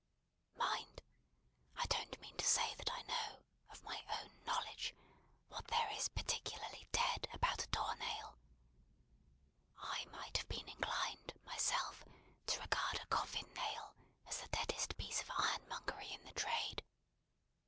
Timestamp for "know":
3.03-3.43